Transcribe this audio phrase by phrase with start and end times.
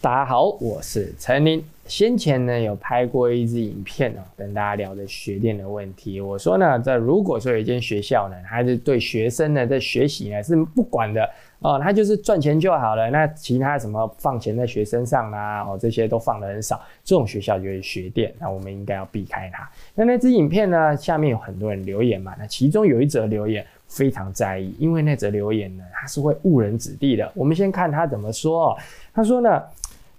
[0.00, 1.60] 大家好，我是陈林。
[1.88, 6.20] 先前呢有拍过一支影片哦，跟大家聊的学电的问题。
[6.20, 13.10] 我说呢，在如果说有一间学校呢，还是对学生呢在学习呢是不管的哦，他就是赚钱就好了。
[13.10, 19.68] 那其他什么放钱在学生上啦，哦这些都放的很少，这种学校就是学电，那我们应该要避开它。
[19.96, 27.28] 那那支影片呢，下面有很多人留言嘛，那其中有一则留言非常在意，因为那则留言呢，他是会误人子弟的。
[27.34, 28.78] 我们先看他怎么说，
[29.12, 29.60] 他说呢。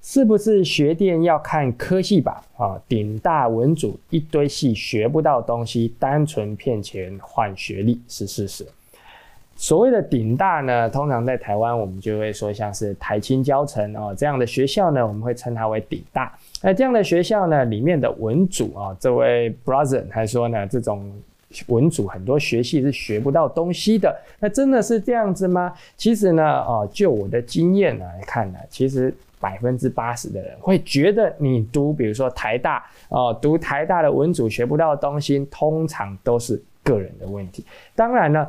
[0.01, 2.41] 是不是学电要看科系吧？
[2.57, 8.65] 啊，顶大文组一堆系学不到东西，单纯骗钱换学历是事实。
[9.57, 16.33] 所谓的顶大呢，通常在台湾我们就会说像是台青交城哦这样的学校呢，我们会称它为顶大。
[16.63, 21.11] 那这样的学校呢，里面的文组啊，这位 brother 还说呢，这种
[21.67, 24.17] 文组很多学系是学不到东西的。
[24.39, 25.73] 那真的是这样子吗？
[25.97, 29.13] 其实呢，哦，就我的经验来看呢，其实。
[29.39, 37.65] 百分之八十的人会觉得你读，比如说台大哦，读台大的文组学不到的东西，通常都是个人的问题。
[37.95, 38.47] 当然呢，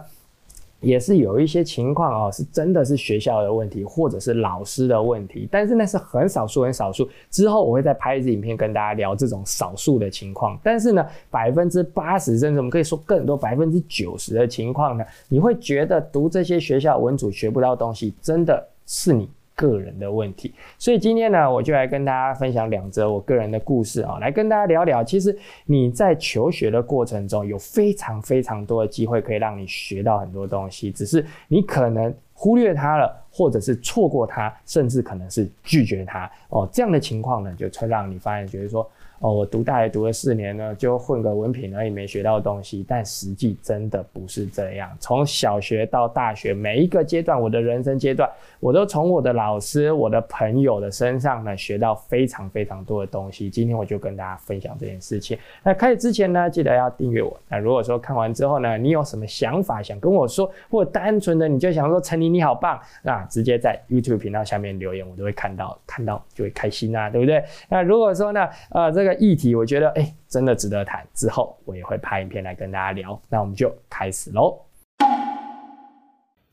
[0.81, 5.47] 也是有一些情况哦，是真的是学校的问题，或者是老师的问题。
[5.51, 7.09] 但是那是很少数，很少数。
[7.31, 10.59] 之后我会再拍一支影片跟大家聊这种少数的情况。
[10.63, 19.29] 但是呢，百分之八十，甚至我们可以说更多，百分之九十的情况呢，你会觉得读这些学校文组学不到东西，真的是你。
[19.61, 25.05] 个人的问题，所以今天呢，我就来跟大家分享两则我个人的故事啊，来跟大家聊聊。
[25.05, 36.67] 其实你在求学的过程中，有非常非常多的机会可以让你学到很多东西，只是你可能忽略它了，或者是错过它，甚至可能是拒绝它哦。
[36.73, 38.91] 这样的情况呢，就会让你发现，觉得说。
[39.21, 42.83] 哦，我读大学读了四年呢，就混个文凭而已，没学到东西。
[42.89, 44.91] 但实际真的不是这样。
[44.99, 48.27] 从小学到大学，每一个阶段，我的人生阶段，
[48.61, 53.51] 我都从我的老师、我的朋友的身上呢，学到非常非常多的东西。
[53.51, 55.37] 今天我就跟大家分享这件事情。
[55.63, 57.39] 那开始之前呢，记得要订阅我。
[57.47, 67.45] 那如果说看完之后呢，你有什么想法想跟我说，或单纯的你就想说陈妮你好棒，那直接在 YouTube 频道下面留言，我都会看到，看到就会开心啊，对不对？
[67.69, 69.10] 那如果说呢，呃，这个。
[69.15, 71.07] 议题我觉得哎，真的值得谈。
[71.15, 73.21] 之后我也会拍影片来跟大家聊。
[73.29, 74.59] 那我们就开始喽。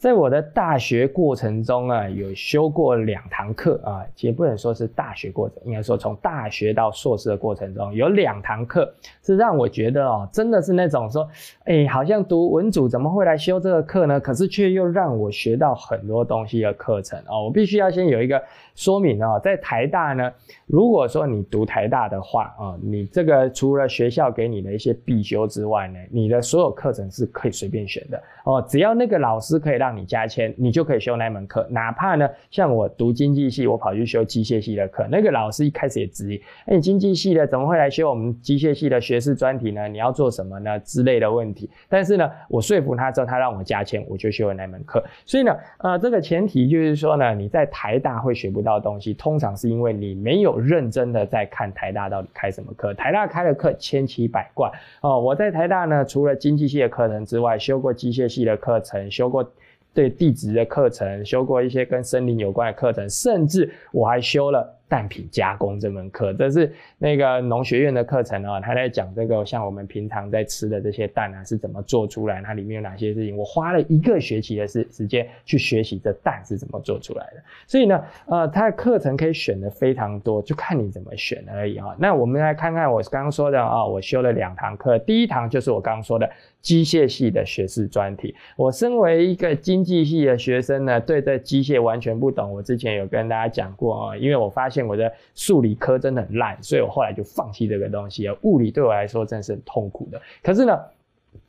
[0.07, 8.89] 在我的大学过程中啊，有修过两堂课啊，其实不能说是大学过程，应该说从大学到硕士的过程中，有两堂课
[9.21, 11.27] 是让我觉得哦，真的是那种说，
[11.65, 14.17] 哎，好像读文组怎么会来修这个课呢？
[14.17, 17.43] 可是却又让我学到很多东西的课程哦。
[17.43, 18.41] 我必须要先有一个
[18.75, 20.31] 说明哦，在台大呢，
[20.67, 31.67] 如果说你读台大的话啊，你这个除了学校给你的一些必修之外呢，你的所有课程是可以随便选的哦，只要那个老师可以让你加签，你就可以修那门课。
[31.71, 39.87] 哪怕呢，像我读经济系，我跑去修机械系的课，那个老师一开始也质疑：哎，你经济系的怎么会来修我们机械系的学士专题呢？
[39.87, 40.79] 你要做什么呢？
[40.81, 41.69] 之类的问题。
[41.89, 45.03] 但是呢，我说服他之后，他让我加签，我就修了那门课。
[45.25, 52.93] 所以呢，呃，这个前提就是说呢，你在台大会学不到东西，通常是因为你没有认真的在看台大到底开什么课。
[52.93, 54.71] 台大开的课千奇百怪
[55.01, 55.19] 哦。
[55.19, 59.51] 我在台大呢，除了经济系的课程之外，修过机械系的课程，修过。
[59.97, 64.77] 对地质的课程，修过一些跟森林有关的课程，甚至我还修了。
[64.89, 73.35] 蛋品加工这门课，这是那个农学院的课程哦，他在讲这个像我们平常在吃的这些蛋啊是怎么做出来，它里面有哪些事情。
[73.35, 77.43] 我花了一个学期的时时间去学习这蛋是怎么做出来的。
[77.67, 81.93] 所以呢，呃，它的课程可以选的非常多，就看你怎么选而已哈。
[81.99, 86.29] 那我们来看看我刚刚说的啊，我修了两堂课，第一堂就是我刚刚说的
[86.61, 88.33] 机械系的学士专题。
[88.55, 92.53] 我身为一个经济系的学生呢，对这机械完全不懂。
[92.53, 94.76] 我之前有跟大家讲过啊，因为我发现。
[94.85, 98.29] 我的数理科真的很烂，所以我后来就放弃这个东西。
[98.41, 100.21] 物理对我来说真的是很痛苦的。
[100.43, 100.77] 可是呢，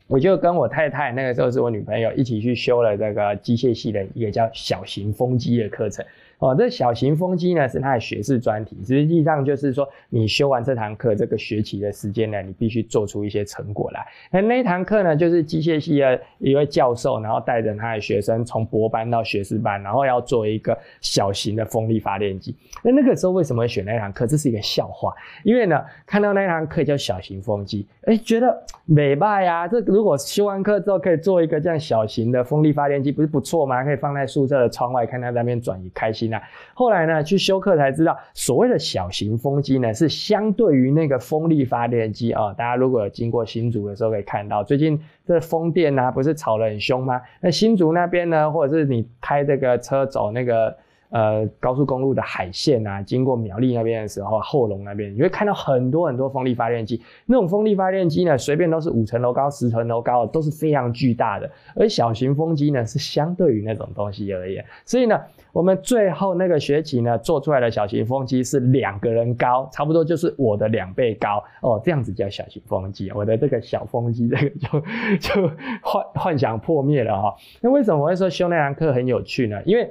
[0.06, 6.04] 我就跟我太太，那个时候是我女朋友，一起去修了这个机械系的一个叫小型风机的课程。
[6.38, 14.06] 哦，这小型风机呢是它的学士专题，实际上就是说你修完这堂课，这个学期的时间呢，你必须做出一些成果来。
[14.30, 22.54] 那那堂课呢，就是机械系的一位教授，然后带着他的学生从博班到学士班，然后要做一个小型的风力发电机。
[22.84, 24.24] 那那个时候为什么选那堂课？
[24.24, 25.12] 这是一个笑话，
[25.42, 33.82] 因为呢，看到那堂课叫小型风机，哎，觉得美败呀，这如果修完课之后可以做一个这样小型的风力发电机，不是不错吗？
[33.82, 36.27] 可以放在宿舍的窗外，看他在那边转，移开心。
[36.28, 36.42] 那
[36.74, 42.52] 后来呢，去修课才知道，所谓的小型风机呢，是相对于那个风力发电机啊。
[42.52, 47.20] 大家如果有经过新竹的时候，可以看到，最近这风电啊，不是吵得很凶吗？
[47.40, 50.76] 那新竹那边呢，或者是你开这个车走那个
[51.10, 57.00] 呃高速公路的海线啊，经过苗栗那边的时候，后龙那边，你会看到很多很多风力发电机。
[57.26, 61.50] 那种风力发电机呢，随便都是五层楼高、十层楼高，都是非常巨大的。
[61.74, 65.20] 而小型风机呢，是相对于那种东西而言，所以呢，
[65.52, 73.10] 我们最后那个学期呢，做出来的小型风机是两个人高，差不多就是我的两倍高哦，这样子叫小型风机。
[73.12, 74.80] 我的这个小风机，这个就
[75.18, 75.48] 就
[75.82, 77.34] 幻幻想破灭了哈。
[77.60, 79.60] 那为什么我会说修那堂课很有趣呢？
[79.64, 79.90] 因为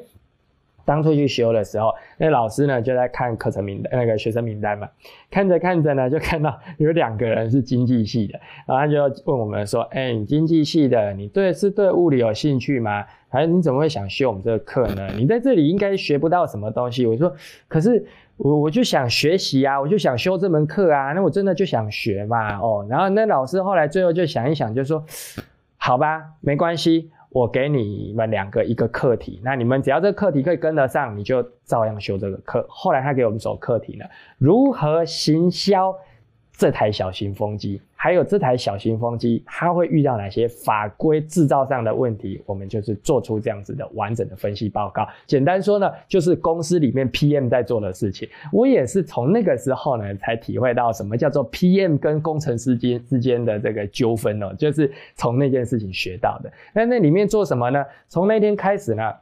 [0.88, 4.88] 当初去修的时候，那老师呢就在看课程名，那个学生名单嘛，
[5.30, 13.04] 看着看着呢，就看到有两个人是经济系的，然后他就问我们说：“哎，你经济系的，你对是对物理有兴趣吗？
[13.28, 15.10] 还是你怎么会想修我们这个课呢？
[15.18, 17.36] 你在这里应该学不到什么东西。”我说
[17.68, 18.06] ：“可是
[18.38, 25.04] 我我就想学习啊，我就想修这门课啊，那我真的就想学嘛，哦。”然后那老师后来最后就想一想，就说
[25.75, 32.66] ：“好吧，没关系。”我给你们两个一个课题，那你们只要这个课题可以跟得上，你就照样修这个课。
[32.68, 35.95] 后来他给我们走课题了，如何行销？
[36.57, 42.42] 这台小型风机，还有这台小型风机，它会遇到哪些法规制造上的问题？
[42.48, 45.07] 我们就是做出这样子的完整的分析报告。
[45.27, 48.27] 简单说呢，就是公司里面 PM 在做的事情。
[48.51, 56.51] 我也是从那个时候呢，才体会到什么叫做 PM 跟工程师间之间的这个纠纷哦，就是从那件事情学到的。
[56.74, 57.86] 那那里面做什么呢？
[58.07, 59.13] 从那天开始呢？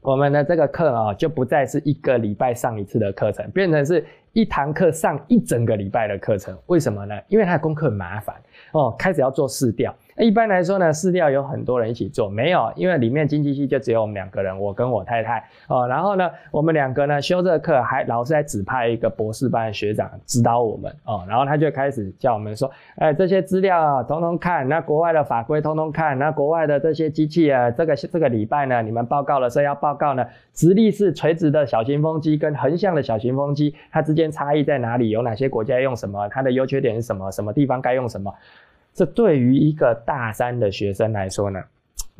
[0.00, 4.04] 我们的这个课啊，就不再是一个礼拜上一次的课程，变成是
[4.38, 6.56] 一堂课上一整个礼拜的课程。
[6.66, 7.20] 为什么呢？
[7.26, 8.36] 因为他的功课很麻烦
[8.72, 9.94] 哦，开始要做试调。
[10.16, 15.86] 一般来说呢，试调有很多人一起做，没有，因为里面经济系就只有我们两个人，我跟我太太哦。
[15.86, 21.24] 然后呢，我们两个呢修这个课，还老师还指派一个博士班的学长指导我们哦。
[21.28, 35.10] 然后他就开始叫我们说，哎，这些资料啊通通看，那国外的法规通通看，那国外的这些机器啊，这个这个礼拜呢，你们报告的时候要报告呢，直立式垂直的小型风机跟横向的小型风机，它之间差异在哪里？
[35.10, 36.28] 有哪些国家用什么？
[36.28, 37.30] 它的优缺点是什么？
[37.30, 38.34] 什么地方该用什么？
[38.94, 41.60] 这对于一个大三的学生来说呢，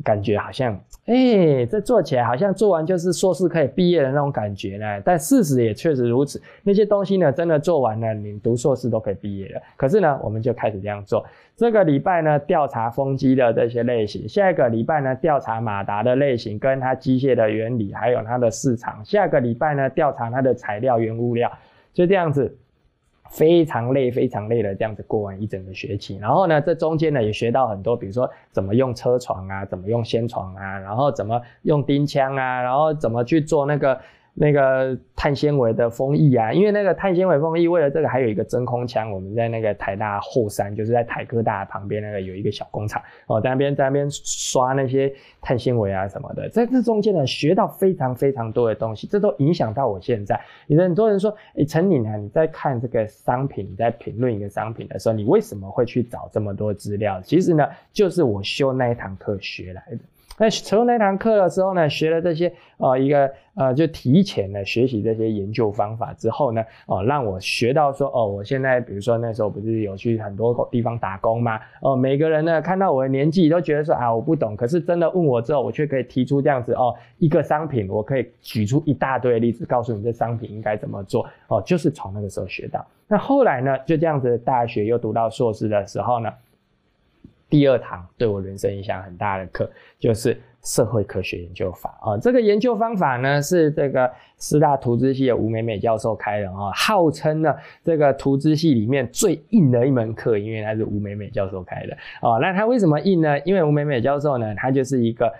[0.03, 5.01] 感觉好像，哎，这做起来好像做完就是硕士可以毕业的那种感觉呢。
[5.03, 9.61] 但事实也确实如此，那些东西呢，真的做完了，你读硕士都可以毕业了。
[9.75, 11.25] 可是呢，我们就开始这样做。
[11.57, 21.51] 这个礼拜呢，调查风机的这些类型；下一个礼拜呢，调查马达的类型跟它机械的原理，还有它的市场；下个礼拜呢，调查它的材料原物料，
[21.93, 22.55] 就这样子。
[23.29, 33.99] 非常累，非常累的这样子过完一整个学期，然后呢，这中间呢也学到很多，比如说怎么用车床啊，怎么用先床啊，然后怎么用钉枪啊，然后怎么去做那个。
[34.33, 39.11] 那个碳纤维的风翼啊，因为那个碳纤维风翼，为了这个还有一个真空腔。
[39.11, 50.39] 我们在那个台大后山，就是在台科大旁边那个有一个小工厂哦，在那边在那边刷那些碳纤维啊什么的，在这中间呢学到非常非常多的东西，这都影响到我现在。
[50.67, 57.21] 有很多人说，哎，陈颖啊，你在看这个商品，你在评论一个商品的时候，你为什么会去找这么多资料？
[57.21, 59.97] 其实呢，就是我修那一堂课学来的。
[60.39, 71.59] 那从那堂课的时候呢，学了这些，呃，一个呃，就提前呢学习这些研究方法之后呢，哦，让我学到说，哦，我现在比如说那时候不是有去很多地方打工吗？
[71.81, 82.85] 哦，每个人呢看到我的年纪都觉得说啊，我不懂，可是真的问我之后，我却可以提出这样子哦，一个商品，我可以举出一大堆例子，告诉你这商品应该怎么做，哦，就是从那个时候学到。
[83.09, 86.31] 那后来呢，就这样子，大学又读到硕士的时候呢。
[87.49, 92.17] 第二堂对我人生影响很大的课，就是社会科学研究法啊。
[92.17, 102.37] 这个研究方法呢，是这个师大图资系的吴美美教授开的啊，号称呢这个图资系里面最硬的一门课，因为它是吴美美教授开的啊。
[102.39, 103.39] 那他为什么硬呢？
[103.41, 105.33] 因为吴美美教授呢，他就是一个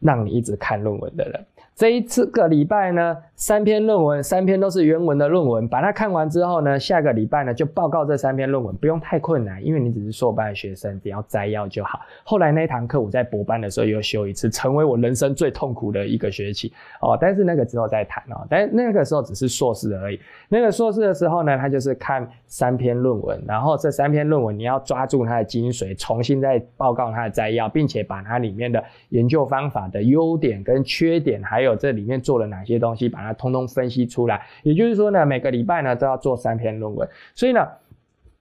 [0.00, 1.46] 让你一直看论文的人。
[1.74, 11.98] 这一次个礼拜呢，三篇论文，三篇都是原文的论文，把它看完之后呢，下个礼拜呢就报告这三篇论文，不用太困难，因为你只是硕班的学生，只要摘要就好。
[12.22, 17.18] 后来那堂课我在博班的时候又修一次，成为我人生最痛苦的一个学期哦。
[17.20, 20.20] 但是那个之后再谈哦，但那个时候只是硕士而已。
[20.48, 34.46] 那个硕士的时候呢，他就是看三篇论文，然后这三篇论文你要抓住它的精髓，重新再报告它的摘要，并且把它里面的研究方法的优点跟缺点还有有这里面做了哪些东西，把它通通分析出来。
[34.62, 37.08] 也就是说呢，每个礼拜呢都要做三篇论文。
[37.34, 37.66] 所以呢，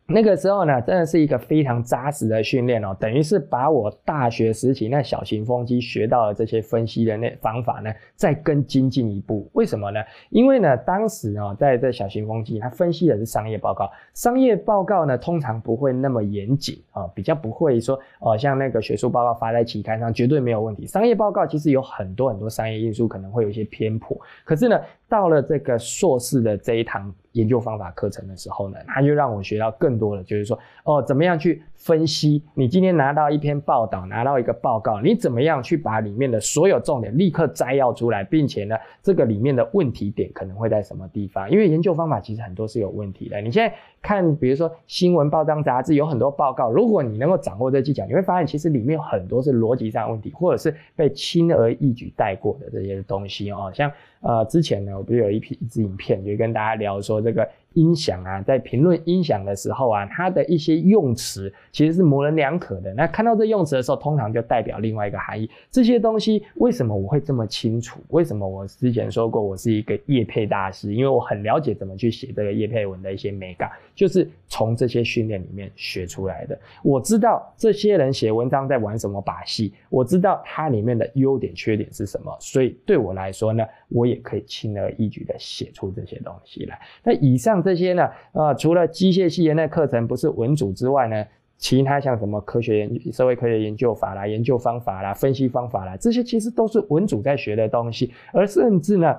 [0.06, 9.50] 那个时候呢，真的是一个非常扎实的训练哦，等于是把我大学时期那小型风机学到的这些分析的那方法呢，再更精进一步。
[9.54, 10.02] 为什么呢？
[10.30, 20.86] 因为呢，当时呢，在这小型风机，它分析的是商业报告，商业报告呢，通常不会那么严谨啊，比较不会说哦，像那个学术报告发在期刊上绝对没有问题。
[20.86, 24.20] 商业报告其实有很多很多商业因素，可能会有一些偏颇。
[24.44, 24.80] 可是呢，
[25.14, 27.14] 到了这个硕士的这一堂。
[27.34, 32.42] 研究方法课程的时候呢，他就让我学到更多的，就是说，哦，怎么样去分析？
[32.54, 41.52] 你今天拿到一篇报道，拿到一个报告，你怎么样去把里面的所有重点立刻摘要出来，并且呢，这个里面的问题点可能会在什么地方？
[41.52, 43.42] 因为研究方法其实很多是有问题的。
[43.42, 53.92] 你现在看，比如说新闻报章杂志有很多报告，如果你能够掌握这技巧，你会发现其实里面有很多是逻辑上问题，或者是被轻而易举带过的这些东西哦，像。
[54.22, 57.46] 呃，之前呢，我不是有一批一支影片，就跟大家聊说这个。
[57.74, 62.94] 音响啊，在评论音响的时候啊，它的一些用词其实是模棱两可的。
[62.94, 65.50] 那看到这用词的时候，通常就代表另外一个含义。
[65.70, 68.00] 这些东西为什么我会这么清楚？
[68.10, 70.94] 为什么我之前说过我是一个叶配大师？
[70.94, 76.58] 因为我很了解怎么去写这个叶配文的一些美感，就是从这些训练里面学出来的。
[76.84, 86.78] 我知道这些人写文章在玩什么把戏，我知道它里面的优点缺点是什么，所以对我来说呢，我也可以轻而易举的写出这些东西来。
[87.02, 87.54] 那以上。
[87.64, 91.26] 这些呢，呃，除了机械系的那课程不是文组之外呢，
[91.58, 98.12] 其他像什么科学研、社会科学研究法啦、研究方法啦、分析方法啦，这些其实都是文组在学的东西。
[98.34, 99.16] 而甚至呢，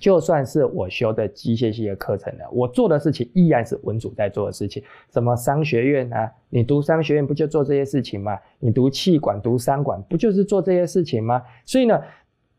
[0.00, 4.82] 就算是我修的机械系的课程呢，我做的事情依然是文组在做的事情。
[5.12, 8.36] 什么商学院啊，你读商学院不就做这些事情吗？
[8.58, 11.42] 你读气管、读商管不就是做这些事情吗？
[11.64, 12.00] 所以呢。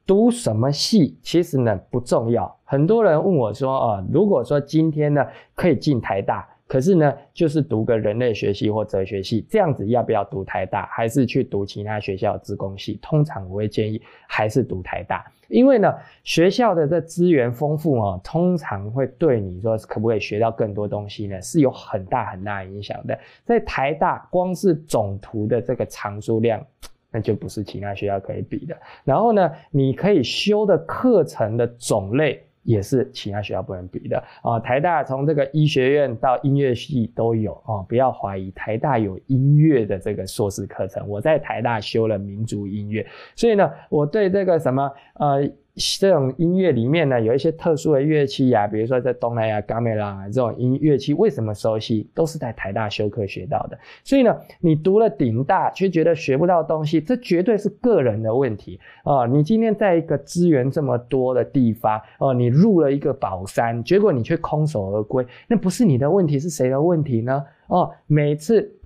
[0.05, 2.53] 读什么系其实呢不重要。
[2.65, 15.93] 很多人问我说：“啊，如果说今天呢可以进台大，可是呢就是读个人类学系或哲学系，这样子要不要读台大，还是去读其他学校自工系？”通常我会建议还是读台大，因为呢
[16.23, 23.17] 学校的这资源丰富哦，通常会对你说可不可以学到更多东西呢，是有很大很大影响的。
[23.45, 26.65] 在台大，光是总图的这个藏书量。
[27.11, 28.75] 那就不是其他学校可以比的。
[29.03, 34.59] 然后呢，你可以修的课程的种类也是其他学校不能比的啊。
[34.59, 41.07] 台大从这个医学院到音乐系都有啊，不要怀疑，台大有音乐的这个硕士课程。
[41.07, 45.51] 我在台大修了民族音乐，所以呢，我对这个什么呃。
[45.75, 52.09] 这种音乐里面呢，有一些特殊的乐器呀，比如说在东南亚 gamelan 这种音乐器，为什么熟悉？
[52.13, 53.79] 都是在台大修课学到的。
[54.03, 59.25] 所以呢，你读了顶大却觉得学不到东西，这绝对是个人的问题啊！
[59.25, 67.43] 你今天在一个资源这么多的地方哦，你入了一个宝山，结果你却空手而归，那不是你的问题，是谁的问题呢？
[67.67, 68.77] 哦，每次。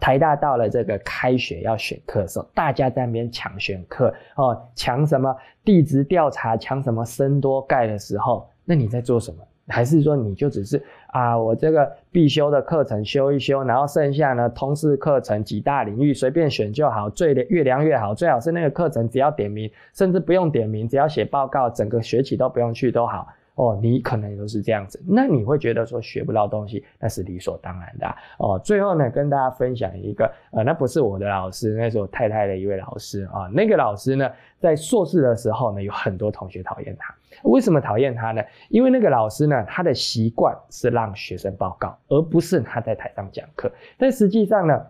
[0.00, 5.34] 台大到了这个开学要选课的时候，大家在那边抢选课哦，抢什么
[5.64, 9.38] 地质调查，抢什么深多钙的时候，那你在做什么？
[9.68, 23.26] 还是说你就只是啊，我这个必修的课程修一修，然后剩下呢通识课程几大领域随便选就好，最越量越好，最好是那个课程只要点名，甚至不用点名，只要写报告，整个学期都不用去都好。
[23.56, 28.06] 哦，你可能都是这样子，那你会觉得说学不到东西，那是理所当然的
[28.38, 28.58] 哦。
[28.62, 33.48] 最后呢，跟大家分享一个，呃，那不是我的老师，那是我太太的一位老师啊。
[33.50, 37.14] 那个老师呢，在硕士的时候呢，有很多同学讨厌他。
[37.44, 38.42] 为什么讨厌他呢？
[38.68, 43.72] 因为那个老师呢，他的习惯是让学生报告，而不是他在台上讲课。
[43.96, 44.86] 但实际上呢，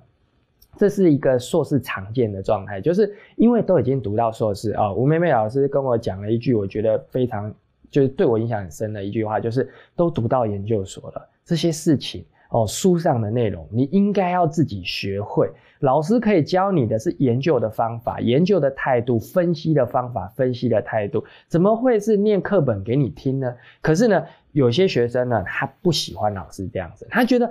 [0.76, 4.92] 这是一个硕士常见的状态，就是因为都已经读到硕士啊。
[4.92, 7.54] 吴妹妹老师跟我讲了一句，我觉得非常。
[7.96, 15.50] 就是对我影响很深的一句话，就是都读到研究所了，这些事情哦，书上的内容你应该要自己学会。
[15.80, 23.54] 老师可以教你的是研究的方法、研究的态度、分析的方法、分析的态度，怎么会是念课本给你听呢？
[23.80, 24.22] 可是呢，
[24.52, 27.50] 有些学生呢，他不喜欢老师这样子，他觉得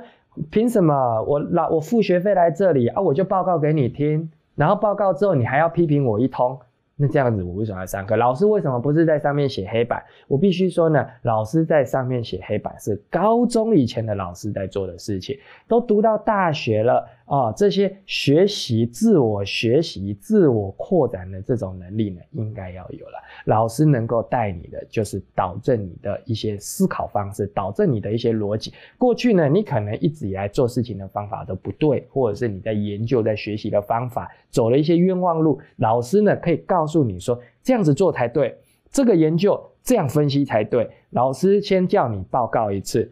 [0.52, 6.60] 凭什么我老我付学费来这里啊，我就报告给你听，然后报告之后你还要批评我一通。
[6.98, 8.16] 那这样子，我为什么要上课？
[8.16, 10.02] 老师为什么不是在上面写黑板？
[10.28, 15.38] 我必须说呢，老师在上面写黑板是高中以前的老师在做的事情，
[15.68, 17.06] 都读到大学了。
[17.25, 23.17] 啊，这些学习、自我学习、自我扩展的这种能力呢，应该要有了。
[23.46, 28.72] 老师能够带你的，就是导正你的一些思考方式，导正你的一些逻辑。
[28.96, 35.60] 过去呢，你可能一直以来做事情的方法都不对，或者是你在研究、在学习的方法走了一些冤枉路。
[35.77, 38.55] 老师呢，可以告诉你说，这样子做才对，
[38.91, 40.88] 这个研究这样分析才对。
[41.10, 43.12] 老师先叫你报告一次，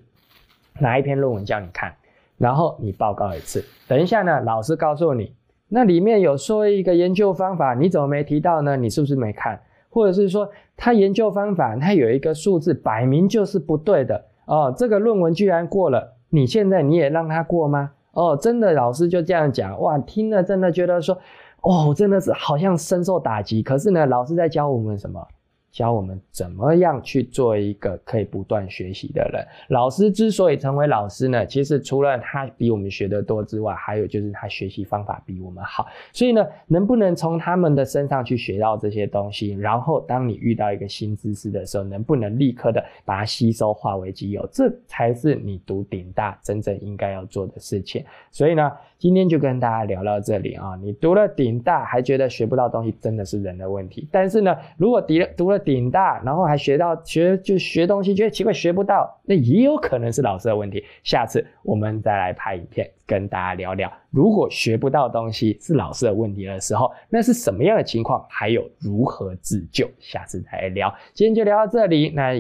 [0.79, 1.95] 拿一篇论文叫你看。
[2.37, 3.63] 然后你报告一次。
[3.87, 5.33] 等一下呢，老师告诉你，
[5.69, 8.75] 那里面有说一个研究方法，你怎么没提到呢？
[8.75, 9.59] 你是不是没看？
[9.89, 17.91] 或者是说他研究方法，他有一个数字摆明就是不对的哦，这个论文居然过了，你现在你也让他过吗？
[18.13, 21.17] 哦，真的，老师就这样讲，哇，听了真的觉得说，
[21.61, 23.63] 哦，真的是好像深受打击。
[23.63, 25.25] 可是呢，老师在教我们什么？
[25.73, 29.43] 教我们怎么样去做一个可以不断学习的人。
[29.69, 35.87] 老师之所以成为老师呢，其实除了他比我们学得多之外，还有就是他学习方法比我们好。
[36.11, 48.05] 所以呢，能不能从他们的身上去学到这些东西，然后当你遇到一个新知识的时候，能不能立刻的把它吸收化为己有，这才是你读顶大真正应该要做的事情。
[48.29, 50.75] 所以呢，今天就跟大家聊到这里啊。
[50.79, 54.07] 你读了顶大还觉得学不到东西，真的是人的问题。
[54.11, 60.83] 但是呢，如果读了读了顶大，然后还学到学就学东西，觉得奇怪学不到，那也有可能是老师的问题。
[61.03, 69.89] 下次我们再来拍影片跟大家聊聊，如果学不到东西是老师的问题的时候，那是什么样的情况，还有如何自救？
[69.99, 70.93] 下次再来聊。
[71.13, 72.33] 今天就聊到这里，那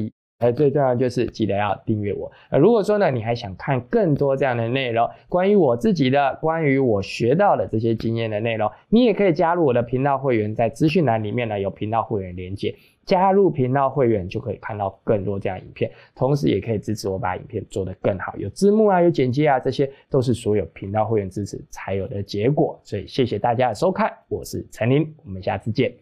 [0.43, 2.31] 呃最重要就是记得要订阅我。
[2.49, 12.75] 呃，如果说呢你还想看更多这样的内容，关于我自己的，关于我学到的这些经验的内容，你也可以加入我的频道会员，在资讯栏里面呢有频道会员连接。
[13.05, 22.79] 加入频道会员就可以看到更多这样影片，同时也可以支持我把影片做得更好，有字幕啊，有剪接啊，这些都是所有频道会员支持才有的结果。
[22.81, 25.93] 所以谢谢大家的收看，我是陈林，我们下次见，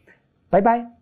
[0.51, 1.00] 拜拜。